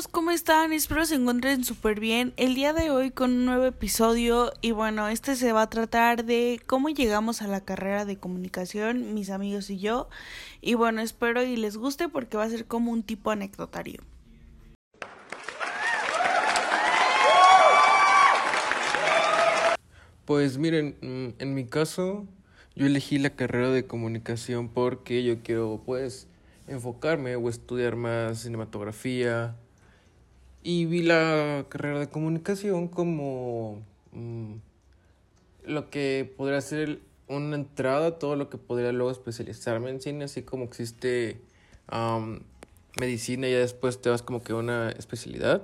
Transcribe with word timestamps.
amigos, 0.00 0.08
¿cómo 0.08 0.30
están? 0.30 0.72
Espero 0.72 1.04
se 1.04 1.16
encuentren 1.16 1.62
súper 1.62 2.00
bien. 2.00 2.32
El 2.38 2.54
día 2.54 2.72
de 2.72 2.90
hoy 2.90 3.10
con 3.10 3.32
un 3.32 3.44
nuevo 3.44 3.66
episodio 3.66 4.50
y 4.62 4.70
bueno, 4.70 5.08
este 5.08 5.36
se 5.36 5.52
va 5.52 5.62
a 5.62 5.68
tratar 5.68 6.24
de 6.24 6.58
cómo 6.66 6.88
llegamos 6.88 7.42
a 7.42 7.48
la 7.48 7.60
carrera 7.60 8.06
de 8.06 8.16
comunicación, 8.16 9.12
mis 9.12 9.28
amigos 9.28 9.68
y 9.68 9.78
yo. 9.78 10.08
Y 10.62 10.72
bueno, 10.72 11.02
espero 11.02 11.42
y 11.42 11.56
les 11.56 11.76
guste 11.76 12.08
porque 12.08 12.38
va 12.38 12.44
a 12.44 12.48
ser 12.48 12.64
como 12.64 12.92
un 12.92 13.02
tipo 13.02 13.30
anecdotario. 13.30 14.00
Pues 20.24 20.56
miren, 20.56 20.96
mm, 21.02 21.42
en 21.42 21.54
mi 21.54 21.66
caso 21.66 22.26
yo 22.74 22.86
elegí 22.86 23.18
la 23.18 23.30
carrera 23.30 23.68
de 23.68 23.86
comunicación 23.86 24.70
porque 24.70 25.22
yo 25.24 25.42
quiero 25.42 25.82
pues 25.84 26.26
enfocarme 26.68 27.36
o 27.36 27.50
estudiar 27.50 27.96
más 27.96 28.44
cinematografía. 28.44 29.56
Y 30.62 30.84
vi 30.86 31.02
la 31.02 31.64
carrera 31.68 32.00
de 32.00 32.08
comunicación 32.08 32.88
como 32.88 33.82
mm, 34.12 34.54
lo 35.66 35.90
que 35.90 36.32
podría 36.36 36.60
ser 36.60 37.00
una 37.28 37.56
entrada 37.56 38.18
todo 38.18 38.36
lo 38.36 38.50
que 38.50 38.58
podría 38.58 38.92
luego 38.92 39.10
especializarme 39.10 39.90
en 39.90 40.00
cine, 40.00 40.24
así 40.24 40.42
como 40.42 40.64
existe 40.64 41.40
medicina 42.98 43.48
y 43.48 43.52
ya 43.52 43.58
después 43.58 44.00
te 44.00 44.10
vas 44.10 44.22
como 44.22 44.42
que 44.42 44.52
a 44.52 44.56
una 44.56 44.90
especialidad. 44.90 45.62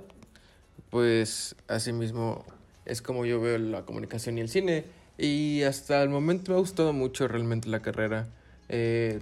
Pues 0.89 1.55
así 1.67 1.91
mismo 1.91 2.45
es 2.85 3.01
como 3.01 3.25
yo 3.25 3.41
veo 3.41 3.57
la 3.57 3.83
comunicación 3.83 4.37
y 4.37 4.41
el 4.41 4.49
cine. 4.49 4.85
Y 5.17 5.63
hasta 5.63 6.01
el 6.03 6.09
momento 6.09 6.51
me 6.51 6.57
ha 6.57 6.59
gustado 6.59 6.93
mucho 6.93 7.27
realmente 7.27 7.69
la 7.69 7.81
carrera. 7.81 8.27
Eh, 8.69 9.19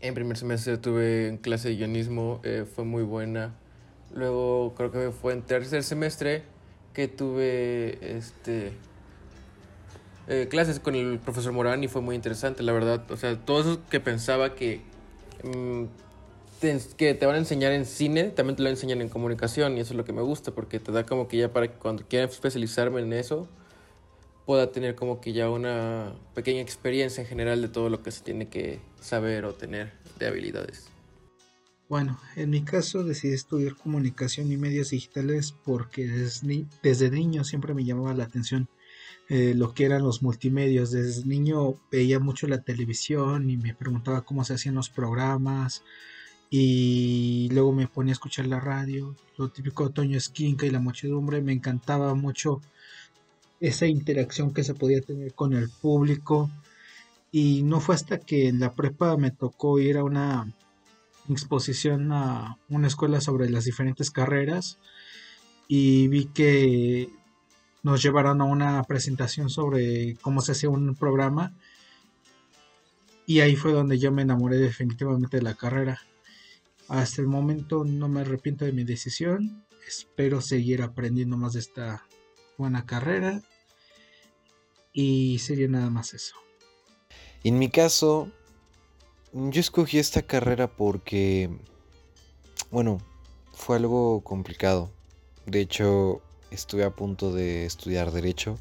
en 0.00 0.14
primer 0.14 0.36
semestre 0.36 0.76
tuve 0.76 1.38
clase 1.42 1.68
de 1.68 1.76
guionismo, 1.76 2.40
eh, 2.44 2.66
fue 2.70 2.84
muy 2.84 3.02
buena. 3.02 3.54
Luego 4.16 4.74
creo 4.74 4.90
que 4.90 5.10
fue 5.10 5.34
en 5.34 5.42
tercer 5.42 5.82
semestre 5.82 6.42
que 6.94 7.06
tuve 7.06 8.16
este 8.16 8.72
eh, 10.28 10.48
clases 10.50 10.80
con 10.80 10.94
el 10.94 11.18
profesor 11.18 11.52
Morán 11.52 11.84
y 11.84 11.88
fue 11.88 12.00
muy 12.00 12.16
interesante, 12.16 12.62
la 12.62 12.72
verdad. 12.72 13.08
O 13.10 13.16
sea, 13.16 13.36
todo 13.36 13.60
eso 13.60 13.80
que 13.90 14.00
pensaba 14.00 14.54
que, 14.54 14.80
mm, 15.44 15.84
te, 16.60 16.80
que 16.96 17.14
te 17.14 17.26
van 17.26 17.36
a 17.36 17.38
enseñar 17.38 17.72
en 17.72 17.84
cine, 17.84 18.24
también 18.30 18.56
te 18.56 18.62
lo 18.62 18.70
enseñan 18.70 19.02
en 19.02 19.08
comunicación 19.08 19.76
y 19.76 19.80
eso 19.80 19.92
es 19.92 19.96
lo 19.96 20.04
que 20.04 20.12
me 20.12 20.22
gusta 20.22 20.50
porque 20.50 20.80
te 20.80 20.90
da 20.90 21.04
como 21.04 21.28
que 21.28 21.36
ya 21.36 21.52
para 21.52 21.68
que 21.68 21.74
cuando 21.74 22.02
quiera 22.08 22.24
especializarme 22.24 23.02
en 23.02 23.12
eso, 23.12 23.46
pueda 24.46 24.72
tener 24.72 24.94
como 24.94 25.20
que 25.20 25.32
ya 25.32 25.50
una 25.50 26.14
pequeña 26.34 26.62
experiencia 26.62 27.20
en 27.20 27.28
general 27.28 27.60
de 27.60 27.68
todo 27.68 27.90
lo 27.90 28.02
que 28.02 28.10
se 28.10 28.22
tiene 28.22 28.48
que 28.48 28.80
saber 29.00 29.44
o 29.44 29.52
tener 29.54 29.92
de 30.18 30.26
habilidades. 30.26 30.95
Bueno, 31.88 32.18
en 32.34 32.50
mi 32.50 32.64
caso 32.64 33.04
decidí 33.04 33.34
estudiar 33.34 33.76
comunicación 33.76 34.50
y 34.50 34.56
medios 34.56 34.90
digitales 34.90 35.54
porque 35.64 36.08
desde, 36.82 37.10
niño 37.10 37.44
siempre 37.44 37.74
me 37.74 37.84
llamaba 37.84 38.12
la 38.12 38.24
atención 38.24 38.68
eh, 39.28 39.54
lo 39.54 39.72
que 39.72 39.84
eran 39.84 40.02
los 40.02 40.20
multimedios. 40.20 40.90
Desde 40.90 41.24
niño 41.24 41.76
veía 41.92 42.18
mucho 42.18 42.48
la 42.48 42.62
televisión 42.62 43.48
y 43.50 43.56
me 43.56 43.72
preguntaba 43.72 44.22
cómo 44.22 44.42
se 44.44 44.54
hacían 44.54 44.74
los 44.74 44.90
programas 44.90 45.84
y 46.50 47.48
luego 47.52 47.72
me 47.72 47.86
ponía 47.86 48.12
a 48.12 48.14
escuchar 48.14 48.46
la 48.46 48.58
radio, 48.58 49.14
lo 49.36 49.50
típico 49.50 49.90
Toño 49.90 50.18
Esquinca 50.18 50.66
y 50.66 50.70
la 50.70 50.80
muchedumbre. 50.80 51.40
Me 51.40 51.52
encantaba 51.52 52.14
mucho 52.14 52.60
esa 53.60 53.86
interacción 53.86 54.52
que 54.52 54.64
se 54.64 54.74
podía 54.74 55.00
tener 55.02 55.34
con 55.34 55.52
el 55.54 55.70
público. 55.70 56.50
Y 57.30 57.62
no 57.62 57.80
fue 57.80 57.94
hasta 57.94 58.18
que 58.18 58.48
en 58.48 58.58
la 58.58 58.74
prepa 58.74 59.16
me 59.16 59.30
tocó 59.30 59.78
ir 59.78 59.98
a 59.98 60.04
una 60.04 60.52
exposición 61.28 62.12
a 62.12 62.58
una 62.68 62.86
escuela 62.86 63.20
sobre 63.20 63.50
las 63.50 63.64
diferentes 63.64 64.10
carreras 64.10 64.78
y 65.68 66.08
vi 66.08 66.26
que 66.26 67.08
nos 67.82 68.02
llevaron 68.02 68.40
a 68.40 68.44
una 68.44 68.82
presentación 68.84 69.50
sobre 69.50 70.16
cómo 70.22 70.40
se 70.40 70.52
hacía 70.52 70.70
un 70.70 70.94
programa 70.94 71.54
y 73.26 73.40
ahí 73.40 73.56
fue 73.56 73.72
donde 73.72 73.98
yo 73.98 74.12
me 74.12 74.22
enamoré 74.22 74.56
definitivamente 74.56 75.38
de 75.38 75.42
la 75.42 75.54
carrera. 75.54 76.00
Hasta 76.88 77.20
el 77.20 77.26
momento 77.26 77.84
no 77.84 78.08
me 78.08 78.20
arrepiento 78.20 78.64
de 78.64 78.72
mi 78.72 78.84
decisión, 78.84 79.66
espero 79.86 80.40
seguir 80.40 80.82
aprendiendo 80.82 81.36
más 81.36 81.54
de 81.54 81.60
esta 81.60 82.06
buena 82.56 82.86
carrera. 82.86 83.42
Y 84.92 85.40
sería 85.40 85.68
nada 85.68 85.90
más 85.90 86.14
eso. 86.14 86.36
En 87.42 87.58
mi 87.58 87.68
caso, 87.68 88.30
yo 89.36 89.60
escogí 89.60 89.98
esta 89.98 90.22
carrera 90.22 90.66
porque, 90.66 91.50
bueno, 92.70 92.98
fue 93.52 93.76
algo 93.76 94.22
complicado. 94.22 94.90
De 95.44 95.60
hecho, 95.60 96.22
estuve 96.50 96.84
a 96.84 96.90
punto 96.90 97.32
de 97.34 97.66
estudiar 97.66 98.12
derecho, 98.12 98.58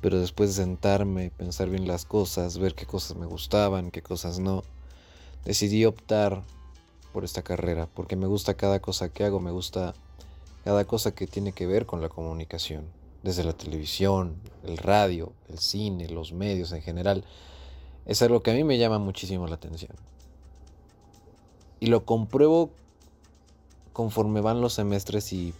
pero 0.00 0.18
después 0.18 0.50
de 0.50 0.64
sentarme, 0.64 1.30
pensar 1.30 1.70
bien 1.70 1.86
las 1.86 2.04
cosas, 2.04 2.58
ver 2.58 2.74
qué 2.74 2.84
cosas 2.84 3.16
me 3.16 3.26
gustaban, 3.26 3.92
qué 3.92 4.02
cosas 4.02 4.40
no, 4.40 4.64
decidí 5.44 5.84
optar 5.84 6.42
por 7.12 7.24
esta 7.24 7.42
carrera, 7.42 7.86
porque 7.86 8.16
me 8.16 8.26
gusta 8.26 8.54
cada 8.54 8.80
cosa 8.80 9.08
que 9.10 9.24
hago, 9.24 9.38
me 9.38 9.52
gusta 9.52 9.94
cada 10.64 10.84
cosa 10.84 11.14
que 11.14 11.28
tiene 11.28 11.52
que 11.52 11.66
ver 11.66 11.86
con 11.86 12.02
la 12.02 12.08
comunicación, 12.08 12.86
desde 13.22 13.44
la 13.44 13.52
televisión, 13.52 14.34
el 14.64 14.78
radio, 14.78 15.32
el 15.48 15.60
cine, 15.60 16.08
los 16.08 16.32
medios 16.32 16.72
en 16.72 16.82
general. 16.82 17.24
Es 18.06 18.22
algo 18.22 18.42
que 18.42 18.52
a 18.52 18.54
mí 18.54 18.62
me 18.62 18.78
llama 18.78 18.98
muchísimo 18.98 19.46
la 19.48 19.56
atención. 19.56 19.92
Y 21.80 21.86
lo 21.86 22.04
compruebo 22.04 22.70
conforme 23.92 24.40
van 24.40 24.60
los 24.60 24.74
semestres 24.74 25.32
y 25.32 25.52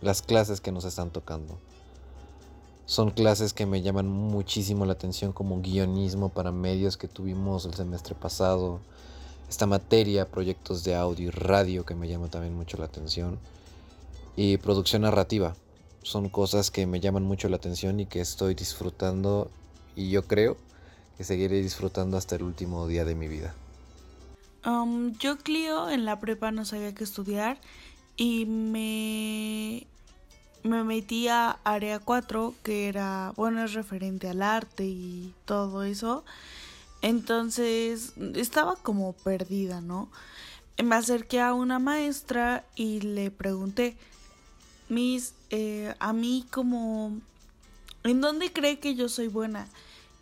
las 0.00 0.22
clases 0.22 0.60
que 0.60 0.72
nos 0.72 0.84
están 0.84 1.10
tocando. 1.10 1.58
Son 2.86 3.10
clases 3.10 3.52
que 3.52 3.66
me 3.66 3.82
llaman 3.82 4.08
muchísimo 4.08 4.86
la 4.86 4.92
atención 4.92 5.32
como 5.32 5.60
guionismo 5.60 6.28
para 6.30 6.52
medios 6.52 6.96
que 6.96 7.08
tuvimos 7.08 7.64
el 7.66 7.74
semestre 7.74 8.14
pasado. 8.14 8.80
Esta 9.48 9.66
materia, 9.66 10.30
proyectos 10.30 10.84
de 10.84 10.94
audio 10.94 11.28
y 11.28 11.30
radio 11.30 11.84
que 11.84 11.94
me 11.94 12.08
llama 12.08 12.28
también 12.28 12.54
mucho 12.54 12.78
la 12.78 12.86
atención 12.86 13.38
y 14.36 14.56
producción 14.56 15.02
narrativa. 15.02 15.54
Son 16.02 16.28
cosas 16.28 16.70
que 16.70 16.86
me 16.86 17.00
llaman 17.00 17.24
mucho 17.24 17.48
la 17.48 17.56
atención 17.56 18.00
y 18.00 18.06
que 18.06 18.20
estoy 18.20 18.54
disfrutando 18.54 19.50
y 19.96 20.10
yo 20.10 20.24
creo 20.24 20.56
que 21.16 21.24
seguiré 21.24 21.60
disfrutando 21.60 22.16
hasta 22.16 22.36
el 22.36 22.42
último 22.42 22.86
día 22.86 23.04
de 23.04 23.14
mi 23.14 23.28
vida. 23.28 23.54
Um, 24.64 25.12
yo, 25.18 25.36
Clio, 25.38 25.90
en 25.90 26.04
la 26.04 26.18
prepa 26.20 26.50
no 26.50 26.64
sabía 26.64 26.94
qué 26.94 27.04
estudiar 27.04 27.58
y 28.16 28.46
me, 28.46 29.86
me 30.62 30.84
metí 30.84 31.28
a 31.28 31.58
Área 31.64 31.98
4, 31.98 32.54
que 32.62 32.88
era, 32.88 33.32
bueno, 33.36 33.64
es 33.64 33.74
referente 33.74 34.28
al 34.28 34.42
arte 34.42 34.84
y 34.86 35.34
todo 35.44 35.84
eso. 35.84 36.24
Entonces 37.02 38.14
estaba 38.34 38.76
como 38.76 39.12
perdida, 39.12 39.82
¿no? 39.82 40.08
Me 40.82 40.96
acerqué 40.96 41.40
a 41.40 41.52
una 41.52 41.78
maestra 41.78 42.64
y 42.74 43.00
le 43.02 43.30
pregunté, 43.30 43.96
Miss, 44.88 45.34
eh, 45.50 45.94
a 45.98 46.12
mí 46.14 46.46
como, 46.50 47.20
¿en 48.02 48.20
dónde 48.22 48.52
cree 48.52 48.78
que 48.78 48.94
yo 48.94 49.10
soy 49.10 49.28
buena? 49.28 49.68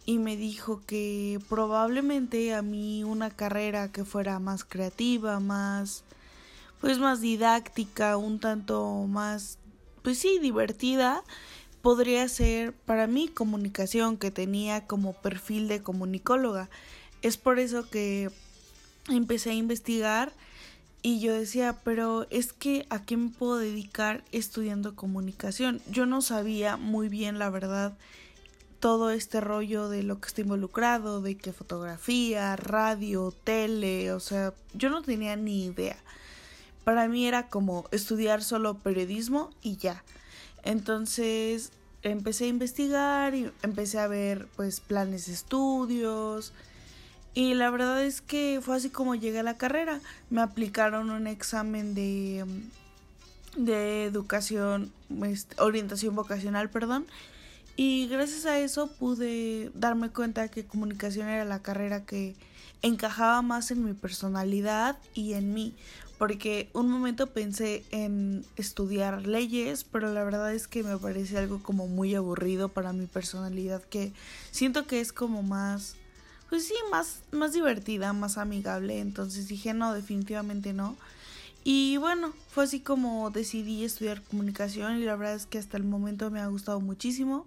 Y 0.04 0.18
me 0.18 0.36
dijo 0.36 0.82
que 0.86 1.38
probablemente 1.48 2.54
a 2.54 2.62
mí 2.62 3.04
una 3.04 3.30
carrera 3.30 3.92
que 3.92 4.04
fuera 4.04 4.38
más 4.40 4.64
creativa, 4.64 5.38
más, 5.38 6.02
pues 6.80 6.98
más 6.98 7.20
didáctica, 7.20 8.16
un 8.16 8.40
tanto 8.40 9.06
más, 9.08 9.58
pues 10.02 10.18
sí, 10.18 10.38
divertida, 10.40 11.22
podría 11.82 12.28
ser 12.28 12.72
para 12.72 13.06
mí 13.06 13.28
comunicación 13.28 14.16
que 14.16 14.31
tenía 14.31 14.87
como 14.87 15.12
perfil 15.12 15.69
de 15.69 15.82
comunicóloga. 15.82 16.69
Es 17.22 17.37
por 17.37 17.60
eso 17.60 17.88
que 17.88 18.31
empecé 19.08 19.50
a 19.50 19.54
investigar 19.54 20.32
y 21.02 21.20
yo 21.20 21.34
decía, 21.34 21.81
pero 21.84 22.26
es 22.31 22.52
que 22.52 22.87
a 22.88 23.02
qué 23.02 23.16
me 23.16 23.31
puedo 23.31 23.58
dedicar 23.58 24.25
estudiando 24.31 24.94
comunicación. 24.94 25.81
Yo 25.90 26.06
no 26.06 26.22
sabía 26.22 26.76
muy 26.76 27.08
bien, 27.08 27.40
la 27.40 27.50
verdad, 27.50 27.96
todo 28.82 29.12
este 29.12 29.40
rollo 29.40 29.88
de 29.88 30.02
lo 30.02 30.20
que 30.20 30.26
está 30.26 30.40
involucrado, 30.40 31.23
de 31.23 31.37
que 31.37 31.52
fotografía, 31.52 32.56
radio, 32.56 33.32
tele, 33.44 34.12
o 34.12 34.19
sea, 34.19 34.52
yo 34.75 34.90
no 34.90 35.02
tenía 35.02 35.37
ni 35.37 35.67
idea. 35.67 35.96
Para 36.82 37.06
mí 37.06 37.29
era 37.29 37.46
como 37.46 37.84
estudiar 37.93 38.43
solo 38.43 38.75
periodismo 38.75 39.50
y 39.62 39.76
ya. 39.76 40.02
Entonces 40.64 41.70
empecé 42.02 42.46
a 42.46 42.49
investigar 42.49 43.37
y 43.37 43.52
empecé 43.62 44.00
a 44.00 44.08
ver 44.08 44.49
pues 44.56 44.81
planes 44.81 45.26
de 45.26 45.35
estudios, 45.35 46.52
y 47.35 47.55
la 47.55 47.70
verdad 47.70 48.02
es 48.02 48.20
que 48.20 48.58
fue 48.61 48.75
así 48.75 48.90
como 48.90 49.14
llegué 49.14 49.38
a 49.38 49.44
la 49.44 49.56
carrera. 49.56 50.00
Me 50.28 50.43
aplicaron 50.43 51.11
un 51.11 51.28
examen 51.28 51.94
de, 51.94 52.44
de 53.56 54.06
educación, 54.06 54.93
este, 55.25 55.55
orientación 55.62 56.17
vocacional, 56.17 56.69
perdón. 56.69 57.06
Y 57.76 58.06
gracias 58.08 58.46
a 58.46 58.58
eso 58.58 58.88
pude 58.92 59.70
darme 59.74 60.10
cuenta 60.10 60.48
que 60.48 60.66
comunicación 60.66 61.28
era 61.28 61.44
la 61.44 61.62
carrera 61.62 62.04
que 62.04 62.36
encajaba 62.82 63.42
más 63.42 63.70
en 63.70 63.84
mi 63.84 63.94
personalidad 63.94 64.98
y 65.14 65.32
en 65.34 65.54
mí. 65.54 65.74
porque 66.22 66.70
un 66.72 66.88
momento 66.88 67.30
pensé 67.30 67.82
en 67.90 68.44
estudiar 68.54 69.26
leyes, 69.26 69.82
pero 69.82 70.12
la 70.14 70.22
verdad 70.22 70.54
es 70.54 70.69
que 70.69 70.84
me 70.84 70.96
parece 70.96 71.36
algo 71.36 71.60
como 71.64 71.88
muy 71.88 72.14
aburrido 72.14 72.69
para 72.69 72.92
mi 72.92 73.06
personalidad, 73.06 73.82
que 73.82 74.12
siento 74.52 74.86
que 74.86 75.00
es 75.00 75.12
como 75.12 75.42
más, 75.42 75.96
pues 76.48 76.68
sí, 76.68 76.75
más, 76.92 77.22
más 77.32 77.54
divertida, 77.54 78.12
más 78.12 78.38
amigable, 78.38 79.00
entonces 79.00 79.48
dije 79.48 79.75
no, 79.75 79.94
definitivamente 79.94 80.72
no. 80.72 80.96
Y 81.64 81.97
bueno, 81.97 82.32
fue 82.50 82.64
así 82.64 82.81
como 82.81 83.31
decidí 83.31 83.85
estudiar 83.85 84.23
comunicación 84.23 84.99
y 84.99 85.05
la 85.05 85.17
verdad 85.17 85.37
es 85.37 85.47
que 85.47 85.59
hasta 85.59 85.76
el 85.76 85.85
momento 85.85 86.31
me 86.31 86.41
ha 86.41 86.47
gustado 86.49 86.81
muchísimo. 86.81 87.47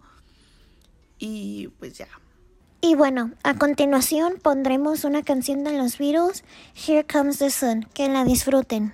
Y 1.20 1.70
pues 1.80 1.98
ya. 1.98 2.08
Y 2.82 2.96
bueno, 2.96 3.32
a 3.44 3.56
continuación 3.56 4.36
pondremos 4.42 5.06
una 5.06 5.24
canción 5.24 5.64
de 5.64 5.78
los 5.78 5.98
Beatles, 5.98 6.44
Here 6.76 7.06
Comes 7.06 7.40
the 7.40 7.50
Sun, 7.50 7.88
que 7.94 8.08
la 8.08 8.24
disfruten. 8.24 8.94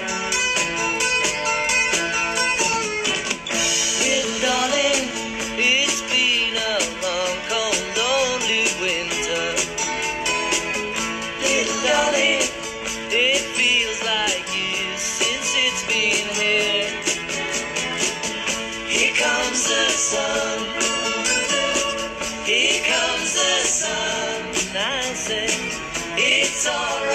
It's 26.63 26.67
alright. 26.69 27.10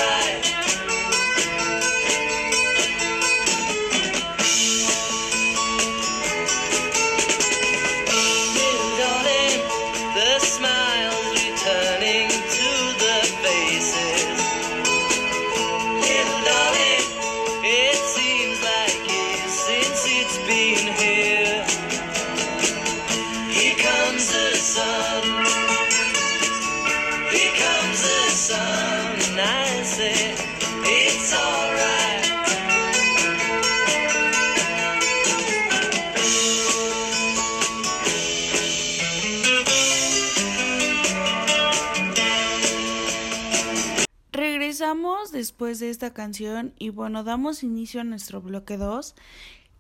Después 45.37 45.79
de 45.79 45.91
esta 45.91 46.13
canción 46.13 46.73
y 46.79 46.89
bueno, 46.89 47.23
damos 47.23 47.63
inicio 47.63 48.01
a 48.01 48.05
nuestro 48.05 48.41
bloque 48.41 48.77
2 48.77 49.15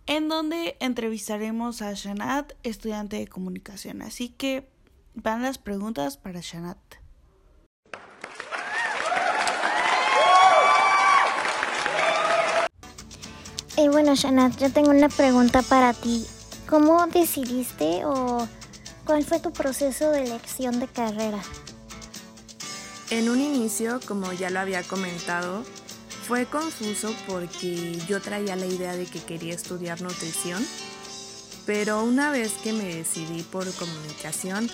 en 0.06 0.29
donde 0.29 0.76
entrevistaremos 0.79 1.82
a 1.82 1.93
Shanat, 1.94 2.53
estudiante 2.62 3.17
de 3.17 3.26
comunicación. 3.26 4.03
Así 4.03 4.29
que 4.29 4.69
van 5.14 5.43
las 5.43 5.58
preguntas 5.58 6.17
para 6.17 6.41
Shanat. 6.41 6.79
Y 13.79 13.88
bueno, 13.88 14.14
Shanat, 14.14 14.58
yo 14.58 14.70
tengo 14.70 14.91
una 14.91 15.08
pregunta 15.08 15.62
para 15.62 15.93
ti. 15.93 16.25
¿Cómo 16.69 17.06
decidiste 17.06 18.05
o 18.05 18.47
cuál 19.05 19.25
fue 19.25 19.41
tu 19.41 19.53
proceso 19.53 20.11
de 20.11 20.25
elección 20.25 20.81
de 20.81 20.88
carrera? 20.88 21.43
En 23.11 23.29
un 23.29 23.41
inicio, 23.41 24.00
como 24.06 24.32
ya 24.32 24.50
lo 24.50 24.58
había 24.58 24.82
comentado, 24.82 25.62
fue 26.26 26.47
confuso 26.47 27.14
porque 27.29 27.97
yo 28.08 28.20
traía 28.20 28.56
la 28.56 28.67
idea 28.67 28.97
de 28.97 29.06
que 29.06 29.23
quería 29.23 29.55
estudiar 29.55 30.03
nutrición, 30.03 30.67
pero 31.67 32.03
una 32.03 32.32
vez 32.32 32.55
que 32.64 32.73
me 32.73 32.97
decidí 32.97 33.44
por 33.44 33.73
comunicación, 33.75 34.69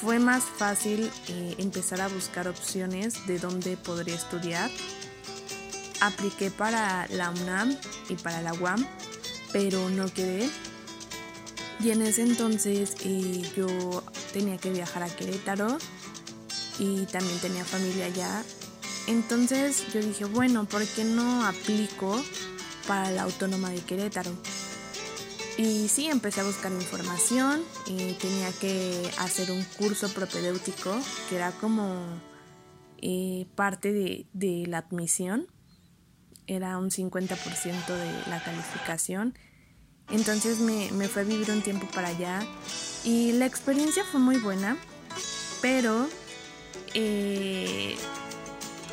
fue 0.00 0.20
más 0.20 0.44
fácil 0.44 1.10
eh, 1.28 1.56
empezar 1.58 2.00
a 2.02 2.08
buscar 2.08 2.46
opciones 2.46 3.26
de 3.26 3.40
dónde 3.40 3.76
podría 3.76 4.14
estudiar. 4.14 4.70
Apliqué 6.00 6.52
para 6.52 7.08
la 7.08 7.30
UNAM 7.30 7.76
y 8.08 8.14
para 8.14 8.42
la 8.42 8.52
UAM, 8.54 8.86
pero 9.52 9.88
no 9.88 10.06
quedé. 10.12 10.48
Y 11.80 11.90
en 11.90 12.02
ese 12.02 12.22
entonces 12.22 12.94
eh, 13.00 13.42
yo 13.56 14.04
tenía 14.32 14.56
que 14.56 14.70
viajar 14.70 15.02
a 15.02 15.08
Querétaro 15.08 15.78
y 16.78 17.06
también 17.06 17.38
tenía 17.40 17.64
familia 17.64 18.06
allá. 18.06 18.42
Entonces 19.06 19.84
yo 19.92 20.00
dije, 20.00 20.24
bueno, 20.24 20.64
¿por 20.64 20.84
qué 20.84 21.04
no 21.04 21.46
aplico 21.46 22.20
para 22.86 23.10
la 23.10 23.22
Autónoma 23.22 23.70
de 23.70 23.80
Querétaro? 23.80 24.32
Y 25.58 25.88
sí, 25.88 26.06
empecé 26.06 26.40
a 26.40 26.44
buscar 26.44 26.70
información 26.72 27.62
y 27.86 28.12
tenía 28.14 28.52
que 28.60 29.10
hacer 29.18 29.50
un 29.50 29.62
curso 29.78 30.12
propedéutico 30.12 30.94
que 31.28 31.36
era 31.36 31.50
como 31.52 32.04
eh, 32.98 33.46
parte 33.54 33.92
de, 33.92 34.26
de 34.34 34.66
la 34.66 34.78
admisión. 34.78 35.46
Era 36.46 36.76
un 36.78 36.90
50% 36.90 37.86
de 37.86 38.30
la 38.30 38.42
calificación. 38.44 39.34
Entonces 40.10 40.58
me, 40.58 40.90
me 40.92 41.08
fue 41.08 41.22
a 41.22 41.24
vivir 41.24 41.50
un 41.50 41.62
tiempo 41.62 41.86
para 41.94 42.08
allá 42.08 42.40
y 43.02 43.32
la 43.32 43.46
experiencia 43.46 44.04
fue 44.04 44.20
muy 44.20 44.36
buena, 44.36 44.76
pero 45.62 46.08
eh, 46.98 47.94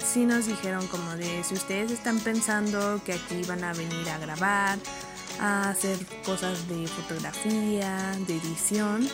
sí 0.05 0.25
nos 0.25 0.45
dijeron 0.45 0.86
como 0.88 1.15
de 1.15 1.41
si 1.43 1.53
ustedes 1.53 1.89
están 1.89 2.19
pensando 2.19 3.01
que 3.05 3.13
aquí 3.13 3.43
van 3.48 3.63
a 3.63 3.74
venir 3.74 4.10
a 4.10 4.17
grabar, 4.17 4.77
a 5.39 5.69
hacer 5.69 5.98
cosas 6.25 6.67
de 6.67 6.86
fotografía, 6.88 8.13
de 8.27 8.36
edición, 8.36 9.10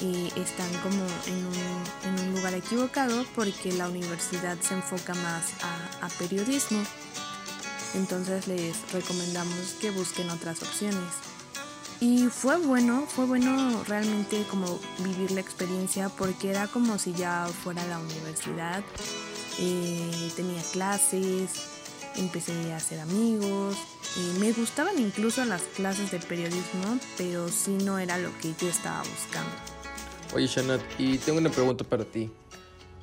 y 0.00 0.28
están 0.40 0.72
como 0.82 1.04
en 1.26 1.46
un, 1.46 2.18
en 2.20 2.28
un 2.28 2.34
lugar 2.34 2.54
equivocado 2.54 3.24
porque 3.34 3.70
la 3.72 3.88
universidad 3.88 4.58
se 4.60 4.74
enfoca 4.74 5.14
más 5.14 5.52
a, 5.62 6.06
a 6.06 6.08
periodismo. 6.18 6.82
Entonces 7.94 8.48
les 8.48 8.74
recomendamos 8.92 9.76
que 9.78 9.90
busquen 9.90 10.30
otras 10.30 10.62
opciones. 10.62 11.31
Y 12.02 12.26
fue 12.30 12.56
bueno, 12.56 13.06
fue 13.06 13.26
bueno 13.26 13.84
realmente 13.86 14.44
como 14.50 14.80
vivir 15.04 15.30
la 15.30 15.40
experiencia 15.40 16.08
porque 16.08 16.50
era 16.50 16.66
como 16.66 16.98
si 16.98 17.12
ya 17.12 17.46
fuera 17.46 17.80
a 17.80 17.86
la 17.86 18.00
universidad. 18.00 18.82
Eh, 19.60 20.32
tenía 20.34 20.60
clases, 20.72 21.50
empecé 22.16 22.72
a 22.72 22.78
hacer 22.78 22.98
amigos. 22.98 23.76
eh, 24.16 24.38
me 24.40 24.50
gustaban 24.50 24.98
incluso 24.98 25.44
las 25.44 25.62
clases 25.62 26.10
de 26.10 26.18
periodismo, 26.18 26.98
pero 27.16 27.48
sí 27.48 27.78
no 27.84 28.00
era 28.00 28.18
lo 28.18 28.36
que 28.40 28.52
yo 28.60 28.68
estaba 28.68 28.98
buscando. 29.02 29.52
Oye, 30.34 30.48
Shanat, 30.48 30.80
y 30.98 31.18
tengo 31.18 31.38
una 31.38 31.50
pregunta 31.50 31.84
para 31.84 32.04
ti. 32.04 32.32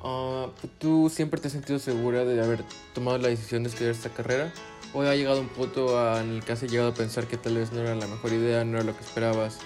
Ah, 0.02 0.48
¿Tú 0.78 1.10
siempre 1.10 1.40
te 1.40 1.46
has 1.46 1.54
sentido 1.54 1.78
segura 1.78 2.26
de 2.26 2.38
haber 2.42 2.62
tomado 2.92 3.16
la 3.16 3.28
decisión 3.28 3.62
de 3.62 3.70
estudiar 3.70 3.92
esta 3.94 4.10
carrera? 4.10 4.52
¿O 4.92 5.02
ha 5.02 5.14
llegado 5.14 5.40
un 5.40 5.48
punto 5.48 6.18
en 6.18 6.30
el 6.30 6.44
que 6.44 6.52
has 6.52 6.62
llegado 6.62 6.90
a 6.90 6.94
pensar 6.94 7.26
que 7.26 7.36
tal 7.36 7.56
vez 7.56 7.72
no 7.72 7.80
era 7.80 7.94
la 7.94 8.06
mejor 8.06 8.32
idea, 8.32 8.64
no 8.64 8.78
era 8.78 8.84
lo 8.84 8.96
que 8.96 9.04
esperabas? 9.04 9.58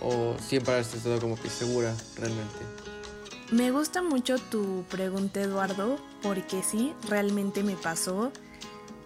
¿O 0.00 0.36
siempre 0.38 0.74
has 0.74 0.94
estado 0.94 1.20
como 1.20 1.36
que 1.36 1.48
segura 1.48 1.94
realmente? 2.16 2.58
Me 3.50 3.70
gusta 3.70 4.02
mucho 4.02 4.38
tu 4.38 4.84
pregunta, 4.88 5.40
Eduardo, 5.40 5.98
porque 6.22 6.62
sí, 6.62 6.94
realmente 7.08 7.62
me 7.62 7.76
pasó 7.76 8.32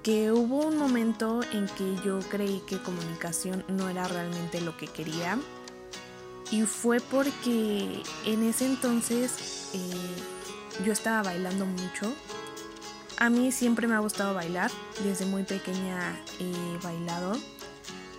que 0.06 0.30
hubo 0.30 0.64
un 0.64 0.78
momento 0.78 1.40
en 1.52 1.66
que 1.66 1.96
yo 2.04 2.20
creí 2.30 2.62
que 2.64 2.80
comunicación 2.80 3.64
no 3.66 3.88
era 3.88 4.06
realmente 4.06 4.60
lo 4.60 4.76
que 4.76 4.86
quería. 4.86 5.36
Y 6.52 6.62
fue 6.62 7.00
porque 7.00 8.04
en 8.25 8.42
ese 8.44 8.66
entonces 8.66 9.70
eh, 9.75 10.84
yo 10.84 10.92
estaba 10.92 11.25
bailando 11.25 11.66
mucho. 11.66 12.12
A 13.18 13.30
mí 13.30 13.50
siempre 13.50 13.88
me 13.88 13.94
ha 13.94 14.00
gustado 14.00 14.35
bailar, 14.35 14.70
desde 15.02 15.25
muy 15.25 15.42
pequeña 15.42 16.20
he 16.38 16.85
bailado. 16.85 17.32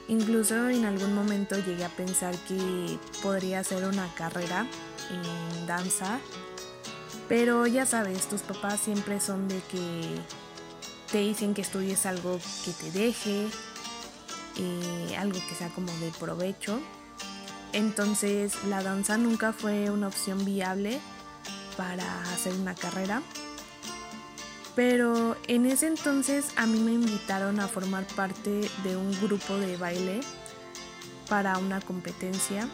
Incluso 0.07 0.69
en 0.69 0.85
algún 0.85 1.13
momento 1.13 1.55
llegué 1.59 1.85
a 1.85 1.89
pensar 1.89 2.35
que 2.47 2.97
podría 3.21 3.59
hacer 3.59 3.85
una 3.85 4.11
carrera 4.15 4.65
en 5.11 5.67
danza. 5.67 6.19
Pero 7.29 7.67
ya 7.67 7.85
sabes, 7.85 8.27
tus 8.27 8.41
papás 8.41 8.79
siempre 8.79 9.19
son 9.19 9.47
de 9.47 9.59
que 9.69 10.19
te 11.11 11.19
dicen 11.19 11.53
que 11.53 11.61
estudies 11.61 12.07
algo 12.07 12.39
que 12.65 12.71
te 12.71 12.91
deje, 12.91 13.47
eh, 14.55 15.15
algo 15.17 15.39
que 15.47 15.55
sea 15.55 15.69
como 15.69 15.91
de 15.99 16.11
provecho. 16.19 16.79
Entonces 17.71 18.55
la 18.65 18.81
danza 18.81 19.17
nunca 19.17 19.53
fue 19.53 19.91
una 19.91 20.07
opción 20.07 20.43
viable 20.43 20.99
para 21.75 22.23
hacer 22.33 22.53
una 22.55 22.73
carrera. 22.73 23.21
Pero 24.77 25.35
en 25.47 25.65
ese 25.65 25.87
entonces 25.87 26.51
a 26.55 26.67
mí 26.67 26.79
me 26.79 26.91
invitaron 26.91 27.59
a 27.59 27.67
formar 27.67 28.05
parte 28.15 28.69
de 28.83 28.95
un 28.95 29.11
grupo 29.21 29.57
de 29.57 29.75
baile 29.75 30.19
para 31.27 31.57
una 31.57 31.81
competencia. 31.81 32.69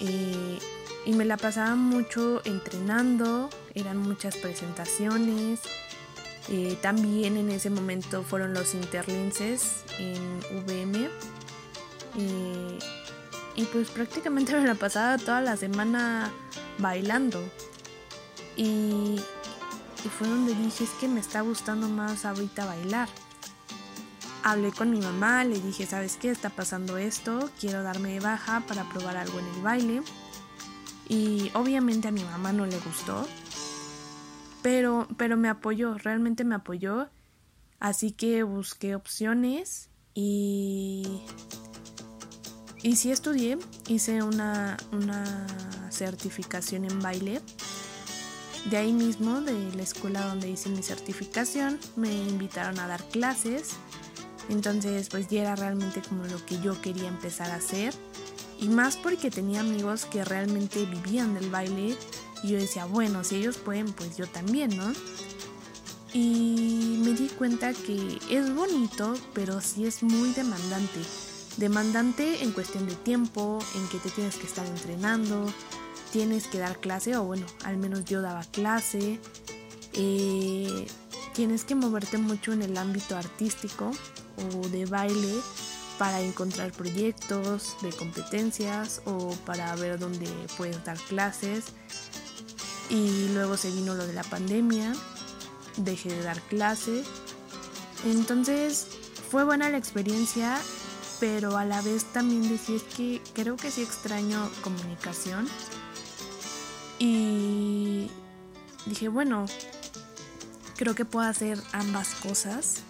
Eh, 0.00 0.58
y 1.04 1.12
me 1.12 1.26
la 1.26 1.36
pasaba 1.36 1.74
mucho 1.74 2.40
entrenando, 2.46 3.50
eran 3.74 3.98
muchas 3.98 4.38
presentaciones. 4.38 5.60
Eh, 6.48 6.78
también 6.80 7.36
en 7.36 7.50
ese 7.50 7.68
momento 7.68 8.22
fueron 8.22 8.54
los 8.54 8.72
interlinces 8.72 9.84
en 9.98 10.40
VM. 10.64 11.10
Eh, 12.16 12.78
y 13.54 13.64
pues 13.66 13.90
prácticamente 13.90 14.54
me 14.58 14.66
la 14.66 14.76
pasaba 14.76 15.18
toda 15.18 15.42
la 15.42 15.58
semana 15.58 16.32
bailando. 16.78 17.44
Y, 18.56 19.20
y 20.04 20.08
fue 20.08 20.28
donde 20.28 20.54
dije, 20.54 20.84
es 20.84 20.90
que 20.90 21.08
me 21.08 21.20
está 21.20 21.40
gustando 21.40 21.88
más 21.88 22.24
ahorita 22.24 22.66
bailar. 22.66 23.08
Hablé 24.42 24.70
con 24.72 24.90
mi 24.90 25.00
mamá, 25.00 25.44
le 25.44 25.58
dije, 25.58 25.86
¿sabes 25.86 26.16
qué? 26.16 26.30
Está 26.30 26.50
pasando 26.50 26.98
esto, 26.98 27.50
quiero 27.58 27.82
darme 27.82 28.12
de 28.12 28.20
baja 28.20 28.62
para 28.68 28.86
probar 28.90 29.16
algo 29.16 29.38
en 29.38 29.46
el 29.46 29.62
baile. 29.62 30.02
Y 31.08 31.50
obviamente 31.54 32.08
a 32.08 32.12
mi 32.12 32.22
mamá 32.24 32.52
no 32.52 32.66
le 32.66 32.78
gustó, 32.80 33.26
pero, 34.62 35.08
pero 35.16 35.36
me 35.36 35.48
apoyó, 35.48 35.96
realmente 35.96 36.44
me 36.44 36.54
apoyó. 36.54 37.08
Así 37.80 38.12
que 38.12 38.42
busqué 38.42 38.94
opciones 38.94 39.88
y, 40.14 41.22
y 42.82 42.96
sí 42.96 43.10
estudié, 43.10 43.58
hice 43.88 44.22
una, 44.22 44.76
una 44.92 45.46
certificación 45.90 46.84
en 46.84 47.00
baile 47.00 47.42
de 48.70 48.76
ahí 48.78 48.92
mismo, 48.92 49.40
de 49.40 49.72
la 49.74 49.82
escuela 49.82 50.26
donde 50.26 50.48
hice 50.48 50.70
mi 50.70 50.82
certificación, 50.82 51.78
me 51.96 52.12
invitaron 52.12 52.78
a 52.78 52.86
dar 52.86 53.04
clases. 53.08 53.70
Entonces, 54.48 55.08
pues 55.10 55.28
ya 55.28 55.42
era 55.42 55.56
realmente 55.56 56.02
como 56.02 56.24
lo 56.24 56.44
que 56.46 56.60
yo 56.60 56.80
quería 56.80 57.08
empezar 57.08 57.50
a 57.50 57.56
hacer. 57.56 57.94
Y 58.58 58.68
más 58.68 58.96
porque 58.96 59.30
tenía 59.30 59.60
amigos 59.60 60.06
que 60.06 60.24
realmente 60.24 60.86
vivían 60.86 61.34
del 61.34 61.50
baile. 61.50 61.96
Y 62.42 62.48
yo 62.48 62.58
decía, 62.58 62.86
bueno, 62.86 63.22
si 63.24 63.36
ellos 63.36 63.58
pueden, 63.58 63.92
pues 63.92 64.16
yo 64.16 64.26
también, 64.26 64.76
¿no? 64.76 64.92
Y 66.14 67.00
me 67.04 67.12
di 67.12 67.28
cuenta 67.28 67.74
que 67.74 68.18
es 68.30 68.54
bonito, 68.54 69.14
pero 69.34 69.60
sí 69.60 69.84
es 69.84 70.02
muy 70.02 70.30
demandante. 70.32 71.00
Demandante 71.56 72.42
en 72.42 72.52
cuestión 72.52 72.86
de 72.86 72.94
tiempo, 72.94 73.58
en 73.74 73.88
que 73.88 73.98
te 73.98 74.10
tienes 74.10 74.36
que 74.36 74.46
estar 74.46 74.66
entrenando, 74.66 75.52
tienes 76.14 76.46
que 76.46 76.58
dar 76.58 76.78
clase, 76.78 77.16
o 77.16 77.24
bueno, 77.24 77.44
al 77.64 77.76
menos 77.76 78.04
yo 78.04 78.22
daba 78.22 78.44
clase. 78.44 79.18
Eh, 79.94 80.86
tienes 81.34 81.64
que 81.64 81.74
moverte 81.74 82.18
mucho 82.18 82.52
en 82.52 82.62
el 82.62 82.76
ámbito 82.76 83.16
artístico 83.16 83.90
o 84.36 84.68
de 84.68 84.86
baile 84.86 85.34
para 85.98 86.20
encontrar 86.20 86.70
proyectos 86.70 87.74
de 87.82 87.90
competencias 87.90 89.02
o 89.06 89.34
para 89.44 89.74
ver 89.74 89.98
dónde 89.98 90.28
puedes 90.56 90.84
dar 90.84 90.96
clases. 90.98 91.64
Y 92.90 93.30
luego 93.34 93.56
se 93.56 93.72
vino 93.72 93.94
lo 93.94 94.06
de 94.06 94.12
la 94.12 94.22
pandemia, 94.22 94.92
dejé 95.78 96.10
de 96.10 96.22
dar 96.22 96.40
clases. 96.42 97.08
Entonces 98.04 98.86
fue 99.32 99.42
buena 99.42 99.68
la 99.68 99.78
experiencia, 99.78 100.60
pero 101.18 101.56
a 101.56 101.64
la 101.64 101.82
vez 101.82 102.04
también 102.12 102.44
es 102.54 102.84
que 102.96 103.20
creo 103.32 103.56
que 103.56 103.72
sí 103.72 103.82
extraño 103.82 104.48
comunicación 104.62 105.48
y 107.04 108.10
dije, 108.86 109.08
bueno, 109.08 109.44
creo 110.76 110.94
que 110.94 111.04
puedo 111.04 111.26
hacer 111.26 111.58
ambas 111.72 112.08
cosas. 112.14 112.82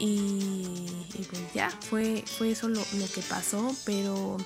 Y, 0.00 0.88
pues 1.30 1.40
ya, 1.54 1.70
fue, 1.70 2.24
fue 2.26 2.50
eso 2.50 2.68
lo, 2.68 2.82
que 3.14 3.22
pasó, 3.28 3.72
pero 3.84 4.36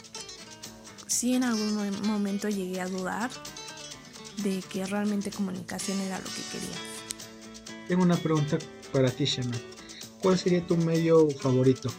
sí 1.07 1.35
en 1.35 1.45
algún 1.45 2.07
momento 2.07 2.51
llegué 2.51 2.83
a 2.83 2.89
dudar 2.89 3.31
de 4.43 4.63
que 4.71 4.85
realmente 4.85 5.31
comunicación 5.31 5.99
era 6.01 6.19
lo 6.19 6.27
que 6.27 6.43
quería. 6.53 6.77
Tengo 7.89 8.03
una 8.03 8.17
pregunta 8.17 8.59
para 8.93 9.11
ti, 9.11 9.25
Shana. 9.25 9.57
¿Cuál 10.21 10.39
sería 10.39 10.67
tu 10.67 10.77
medio 10.77 11.31
favorito? 11.31 11.91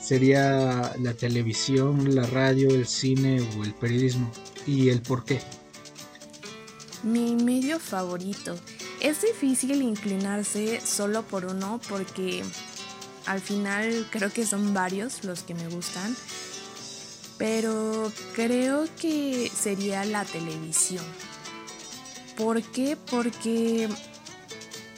¿Sería 0.00 0.94
la 1.00 1.14
televisión, 1.14 2.14
la 2.14 2.26
radio, 2.26 2.70
el 2.70 2.86
cine 2.86 3.40
o 3.58 3.64
el 3.64 3.74
periodismo? 3.74 4.30
¿Y 4.68 4.90
el 4.90 5.02
por 5.02 5.24
qué? 5.24 5.40
Mi 7.02 7.34
medio 7.34 7.78
favorito. 7.78 8.56
Es 9.00 9.22
difícil 9.22 9.80
inclinarse 9.82 10.80
solo 10.84 11.22
por 11.22 11.46
uno 11.46 11.80
porque 11.88 12.42
al 13.26 13.40
final 13.40 14.06
creo 14.10 14.30
que 14.32 14.44
son 14.44 14.74
varios 14.74 15.24
los 15.24 15.42
que 15.42 15.54
me 15.54 15.68
gustan. 15.68 16.14
Pero 17.38 18.12
creo 18.34 18.86
que 19.00 19.50
sería 19.54 20.04
la 20.04 20.24
televisión. 20.26 21.04
¿Por 22.36 22.62
qué? 22.62 22.98
Porque 23.10 23.88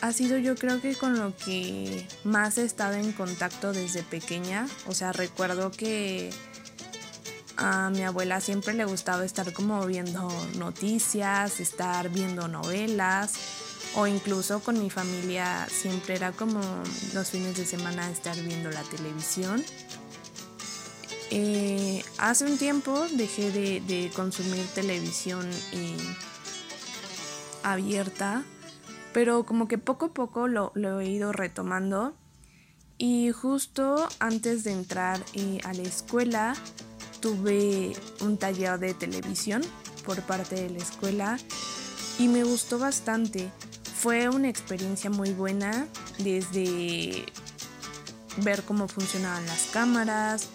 ha 0.01 0.13
sido 0.13 0.37
yo 0.39 0.57
creo 0.57 0.81
que 0.81 0.97
con 0.97 1.17
lo 1.17 1.37
que 1.37 2.07
más 2.25 2.59
he 2.59 2.65
estado 2.65 2.95
en 2.95 3.13
contacto 3.13 3.73
desde 3.73 4.03
pequeña. 4.03 4.67
O 4.89 4.95
sea, 4.95 5.13
recuerdo 5.13 5.71
que 5.71 6.31
a 7.63 7.91
mi 7.91 8.03
abuela 8.03 8.41
siempre 8.41 8.75
le 8.75 8.85
gustaba 8.85 9.25
estar 9.25 9.53
como 9.53 9.87
viendo 9.87 10.29
noticias, 10.59 11.61
estar 11.61 12.09
viendo 12.09 12.49
novelas 12.49 13.35
o 13.95 14.07
incluso 14.07 14.61
con 14.61 14.79
mi 14.79 14.91
familia 14.91 15.67
siempre 15.71 16.17
era 16.17 16.33
como 16.33 16.61
los 17.15 17.31
fines 17.31 17.57
de 17.57 17.65
semana 17.65 18.11
estar 18.11 18.37
viendo 18.37 18.71
la 18.71 18.83
televisión. 18.83 19.63
Eh, 21.31 22.05
hace 22.19 22.45
un 22.45 22.59
tiempo 22.59 23.07
dejé 23.13 23.51
de, 23.53 24.11
consumir 24.15 24.67
televisión 24.75 25.49
abierta, 27.63 28.43
pero 29.13 29.45
como 29.45 29.69
que 29.69 29.79
poco 29.79 30.07
a 30.07 30.13
poco 30.13 30.49
lo, 30.49 30.73
he 31.01 31.09
ido 31.09 31.33
retomando. 31.33 32.15
Y 32.99 33.31
justo 33.31 34.09
antes 34.21 34.65
de 34.65 34.73
entrar 34.73 35.21
eh, 35.33 35.59
a 35.65 35.73
la 35.73 35.83
escuela, 35.83 36.55
tuve 37.23 37.97
un 38.21 38.37
taller 38.37 38.79
de 38.79 38.93
televisión 38.93 39.63
por 40.05 40.21
parte 40.23 40.57
de 40.57 40.71
la 40.71 40.79
escuela 40.79 41.39
y 42.19 42.29
me 42.29 42.45
gustó 42.45 42.79
bastante. 42.79 43.51
Fue 43.97 44.29
una 44.29 44.49
experiencia 44.49 45.09
muy 45.09 45.31
buena 45.33 45.87
desde 46.19 47.25
ver 48.39 48.63
cómo 48.65 48.89
funcionaban 48.89 49.47
las 49.47 49.69
cámaras, 49.73 50.49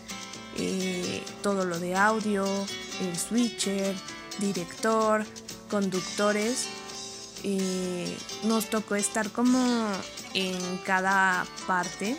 eh, 0.58 1.24
todo 1.42 1.66
lo 1.66 1.80
de 1.80 1.96
audio, 1.96 2.46
el 3.02 3.18
switcher, 3.18 3.96
director, 4.40 5.26
conductores. 5.70 6.68
Eh, 7.44 8.18
nos 8.44 8.70
tocó 8.70 8.96
estar 8.96 9.30
como 9.30 9.88
en 10.34 10.78
cada 10.86 11.46
parte 11.66 12.18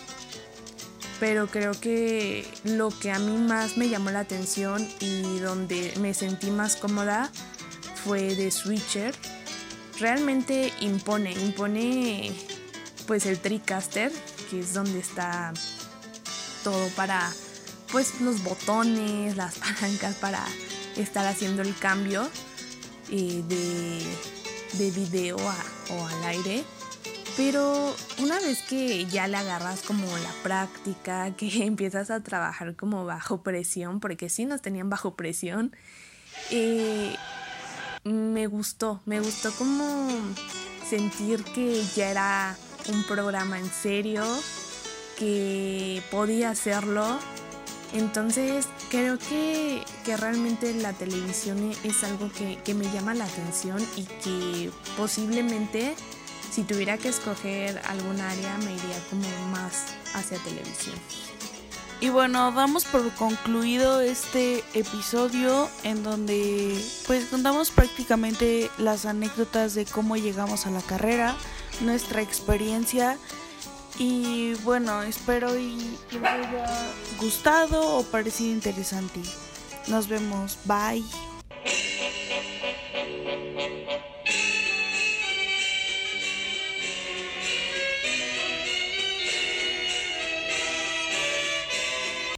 pero 1.20 1.48
creo 1.48 1.72
que 1.72 2.46
lo 2.64 2.90
que 2.90 3.10
a 3.10 3.18
mí 3.18 3.37
más 3.37 3.76
me 3.76 3.88
llamó 3.88 4.10
la 4.10 4.20
atención 4.20 4.87
y 5.00 5.38
donde 5.40 5.92
me 6.00 6.14
sentí 6.14 6.50
más 6.50 6.76
cómoda 6.76 7.30
fue 8.04 8.34
de 8.34 8.50
Switcher. 8.50 9.14
Realmente 9.98 10.72
impone, 10.80 11.32
impone 11.32 12.32
pues 13.06 13.26
el 13.26 13.38
TriCaster, 13.40 14.12
que 14.50 14.60
es 14.60 14.75
donde 14.75 15.00
está 15.00 15.52
todo 16.62 16.88
para 16.90 17.32
pues 17.90 18.20
los 18.20 18.42
botones, 18.44 19.37
las 19.37 19.58
palancas 19.58 20.14
para 20.16 20.44
estar 20.96 21.26
haciendo 21.26 21.62
el 21.62 21.75
cambio 21.76 22.28
eh, 23.10 23.42
de, 23.48 24.04
de 24.78 24.90
video 24.92 25.37
o 25.37 26.06
al 26.06 26.25
aire. 26.25 26.64
Pero 27.38 27.95
una 28.21 28.40
vez 28.40 28.62
que 28.62 29.07
ya 29.07 29.28
le 29.28 29.37
agarras 29.37 29.83
como 29.83 30.04
la 30.18 30.33
práctica, 30.42 31.30
que 31.37 31.64
empiezas 31.64 32.11
a 32.11 32.21
trabajar 32.21 32.75
como 32.75 33.07
bajo 33.07 33.42
presión, 33.42 34.00
porque 34.00 34.28
sí 34.28 34.45
nos 34.45 34.61
tenían 34.61 34.90
bajo 34.90 35.14
presión, 35.14 35.75
eh, 36.50 37.14
me 38.02 38.49
gustó, 38.49 39.00
me 39.07 39.21
gustó 39.21 39.52
como 39.52 40.09
sentir 40.85 41.45
que 41.45 41.80
ya 41.95 42.11
era 42.11 42.57
un 42.92 43.04
programa 43.04 43.61
en 43.61 43.71
serio, 43.71 44.25
que 45.16 46.02
podía 46.11 46.50
hacerlo. 46.50 47.21
Entonces 47.92 48.66
creo 48.90 49.16
que, 49.16 49.83
que 50.04 50.16
realmente 50.16 50.75
la 50.75 50.92
televisión 50.92 51.73
es 51.85 52.02
algo 52.02 52.30
que, 52.33 52.59
que 52.64 52.75
me 52.75 52.90
llama 52.90 53.14
la 53.14 53.26
atención 53.26 53.80
y 53.97 54.04
que 54.04 54.71
posiblemente 54.97 55.95
si 56.59 56.65
tuviera 56.65 56.99
que 56.99 57.07
escoger 57.07 57.81
algún 57.85 58.21
área 58.21 58.59
me 58.59 58.73
iría 58.73 58.99
como 59.11 59.29
más 59.53 59.95
hacia 60.12 60.38
televisión. 60.38 60.97
Y 62.00 62.09
bueno, 62.09 62.50
damos 62.50 62.85
por 62.85 63.09
concluido 63.15 64.00
este 64.00 64.65
episodio 64.75 65.69
en 65.85 66.03
donde 66.03 66.77
pues 67.07 67.27
contamos 67.27 67.71
prácticamente 67.71 68.73
las 68.77 69.07
anécdotas 69.07 69.77
de 69.77 69.85
cómo 69.85 70.17
llegamos 70.17 70.67
a 70.67 70.71
la 70.71 70.81
carrera, 70.81 71.37
nuestra 71.81 72.23
experiencia 72.23 73.19
y 73.97 74.55
bueno, 74.65 75.03
espero 75.03 75.57
y 75.57 75.97
les 76.11 76.25
haya 76.25 76.93
gustado 77.21 77.99
o 77.99 78.03
parecido 78.03 78.50
interesante. 78.50 79.21
Nos 79.87 80.09
vemos, 80.09 80.59
bye. 80.65 81.05